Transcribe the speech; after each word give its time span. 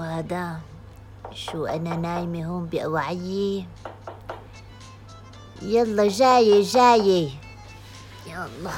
هذا؟ 0.00 0.60
شو 1.32 1.66
أنا 1.66 1.96
نايمة 1.96 2.46
هون 2.46 2.66
بأوعية 2.66 3.66
يلا 5.62 6.08
جاية 6.08 6.62
جاية 6.62 7.30
يلا 8.26 8.72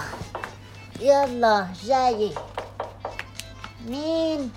يلا 1.01 1.69
جاية 1.85 2.35
مين؟ 3.87 4.53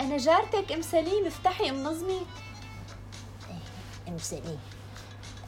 أنا 0.00 0.16
جارتك 0.16 0.72
أم 0.72 0.82
سليم. 0.82 1.26
افتحي 1.26 1.70
أم 1.70 1.82
نظمي. 1.82 2.26
أم 4.08 4.18
سليم. 4.18 4.58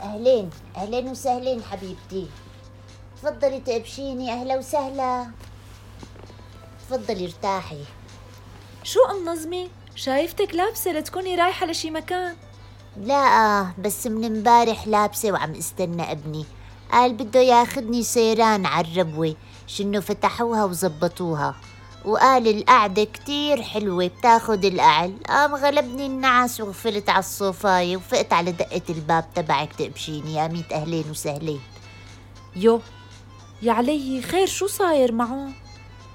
أهلين 0.00 0.50
أهلين 0.76 1.08
وسهلين 1.08 1.62
حبيبتي. 1.62 2.28
تفضلي 3.16 3.60
تقبشيني 3.60 4.32
أهلا 4.32 4.56
وسهلا. 4.56 5.30
تفضلي 6.80 7.24
ارتاحي. 7.24 7.84
شو 8.88 9.00
أم 9.04 9.28
نظمي؟ 9.28 9.68
شايفتك 9.96 10.54
لابسة 10.54 10.92
لتكوني 10.92 11.34
رايحة 11.34 11.66
لشي 11.66 11.90
مكان. 11.90 12.34
لا 12.96 13.66
بس 13.78 14.06
من 14.06 14.24
امبارح 14.24 14.86
لابسة 14.86 15.32
وعم 15.32 15.54
استنى 15.54 16.12
ابني. 16.12 16.44
قال 16.92 17.12
بده 17.12 17.40
ياخدني 17.40 18.02
سيران 18.02 18.66
على 18.66 18.86
الربوة 18.86 19.34
شنو 19.66 20.00
فتحوها 20.00 20.64
وزبطوها. 20.64 21.54
وقال 22.04 22.48
القعدة 22.48 23.04
كتير 23.04 23.62
حلوة 23.62 24.06
بتاخد 24.06 24.64
القعل 24.64 25.14
قام 25.28 25.54
غلبني 25.54 26.06
النعس 26.06 26.60
وغفلت 26.60 27.10
على 27.10 27.18
الصوفاية 27.18 27.96
وفقت 27.96 28.32
على 28.32 28.52
دقة 28.52 28.82
الباب 28.90 29.24
تبعك 29.34 29.72
تقبشيني 29.72 30.34
يا 30.34 30.48
ميت 30.48 30.72
أهلين 30.72 31.10
وسهلين. 31.10 31.60
يو 32.56 32.80
يا 33.62 33.72
علي 33.72 34.22
خير 34.22 34.46
شو 34.46 34.66
صاير 34.66 35.12
معه؟ 35.12 35.48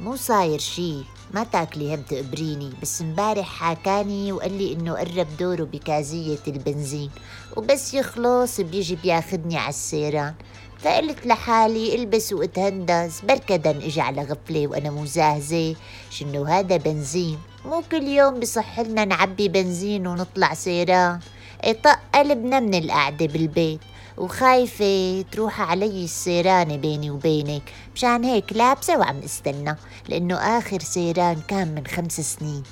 مو 0.03 0.15
صاير 0.15 0.59
شي. 0.59 0.93
ما 1.33 1.43
تاكلي 1.43 1.95
هم 1.95 2.01
تقبريني 2.01 2.71
بس 2.81 3.01
امبارح 3.01 3.47
حكاني 3.47 4.31
وقال 4.31 4.57
لي 4.57 4.73
إنه 4.73 4.93
قرب 4.93 5.27
دوره 5.39 5.63
بكازية 5.63 6.39
البنزين. 6.47 7.09
وبس 7.57 7.93
يخلص 7.93 8.61
بيجي 8.61 8.95
بياخدني 8.95 9.57
على 9.57 9.69
السيران. 9.69 10.33
فقلت 10.79 11.25
لحالي 11.25 11.95
إلبس 11.95 12.33
وأتهندس. 12.33 13.21
بركدا 13.21 13.71
اجى 13.71 14.01
على 14.01 14.21
غفلة 14.21 14.67
وأنا 14.67 14.91
مزاهزة 14.91 15.75
شنو 16.09 16.43
هذا 16.43 16.77
بنزين؟ 16.77 17.39
مو 17.65 17.83
كل 17.91 18.03
يوم 18.03 18.39
بصح 18.39 18.79
لنا 18.79 19.05
نعبي 19.05 19.47
بنزين 19.47 20.07
ونطلع 20.07 20.53
سيران. 20.53 21.19
اطق 21.63 21.99
قلبنا 22.15 22.59
من 22.59 22.73
القعدة 22.73 23.25
بالبيت. 23.25 23.79
وخايفة 24.17 25.25
تروح 25.31 25.61
علي 25.61 26.03
السيرانة 26.03 26.75
بيني 26.75 27.11
وبينك. 27.11 27.61
مشان 27.95 28.23
هيك 28.23 28.53
لابسة 28.53 28.97
وعم 28.97 29.19
استنى 29.25 29.75
لأنه 30.09 30.36
آخر 30.36 30.80
سيران 30.80 31.42
كان 31.47 31.75
من 31.75 31.88
خمس 31.88 32.22
سنين. 32.22 32.64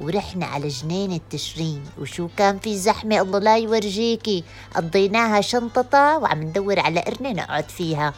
ورحنا 0.00 0.46
على 0.46 0.68
جنينة 0.68 1.20
تشرين 1.30 1.84
وشو 2.00 2.28
كان 2.36 2.58
في 2.58 2.76
زحمة؟ 2.76 3.20
الله 3.20 3.38
لا 3.38 3.56
يورجيكي. 3.56 4.44
قضيناها 4.74 5.40
شنططة 5.40 6.18
وعم 6.18 6.42
ندور 6.42 6.80
على 6.80 7.00
قرنة 7.00 7.32
نقعد 7.32 7.68
فيها. 7.70 8.14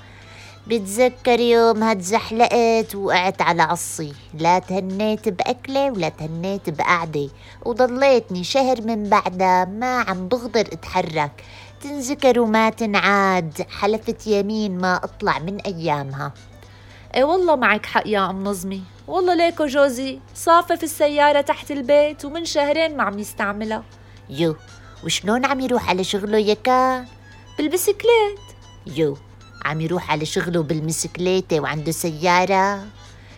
بتذكر 0.67 1.41
يوم 1.41 1.83
هتزحلقت 1.83 2.95
وقعت 2.95 3.43
على 3.43 3.63
عصي. 3.63 4.13
لا 4.35 4.59
تهنيت 4.59 5.29
بأكلة 5.29 5.91
ولا 5.91 6.09
تهنيت 6.09 6.71
بقعدة. 6.71 7.29
وضليتني 7.65 8.45
شهر 8.45 8.83
من 8.83 9.09
بعدها 9.09 9.65
ما 9.65 10.01
عم 10.01 10.29
بقدر 10.29 10.61
أتحرك. 10.61 11.45
تنذكر 11.83 12.41
وما 12.41 12.71
تنعاد 12.71 13.67
حلفت 13.71 14.27
يمين 14.27 14.79
ما 14.79 14.97
اطلع 14.97 15.39
من 15.39 15.61
أيامها. 15.61 16.33
اي 17.15 17.25
والله 17.25 17.57
معك 17.57 17.87
حق 17.87 18.07
يا 18.07 18.31
أم 18.31 18.45
نظمي. 18.45 18.83
والله 19.07 19.35
ليكو 19.35 19.67
جوزي 19.67 20.21
صافف 20.35 20.83
السيارة 20.83 21.41
تحت 21.41 21.71
البيت 21.71 22.25
ومن 22.25 22.45
شهرين 22.45 22.97
ما 22.97 23.03
عم 23.03 23.19
يستعملها. 23.19 23.85
يو 24.31 24.57
وشلون 25.05 25.45
عم 25.47 25.61
يروح 25.61 25.91
على 25.91 26.05
شغله 26.05 26.39
يا 26.39 26.55
كان 26.55 27.07
بالبسكليت. 27.59 28.41
يو 28.87 29.17
عم 29.65 29.81
يروح 29.81 30.11
على 30.11 30.25
شغله 30.25 30.63
بالبسكليتة 30.63 31.61
وعنده 31.61 31.93
سيارة. 31.93 32.87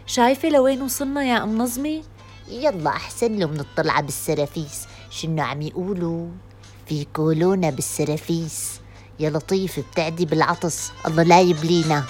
شايفة 0.06 0.48
لوين 0.48 0.82
وصلنا 0.82 1.24
يا 1.24 1.42
أم 1.42 1.58
نظمي؟ 1.58 2.02
يلا 2.48 2.90
أحسن 2.90 3.36
له 3.36 3.46
من 3.46 3.60
الطلعة 3.60 4.02
بالسرافيس. 4.02 4.86
شنو 5.10 5.42
عم 5.42 5.62
يقولوا؟ 5.62 6.28
في 6.90 7.06
كولونا 7.16 7.70
بالسرافيس. 7.70 8.80
يا 9.20 9.30
لطيف 9.30 9.80
بتعدي 9.92 10.24
بالعطس. 10.24 10.90
الله 11.06 11.22
لا 11.22 11.40
يبلينا. 11.40 12.04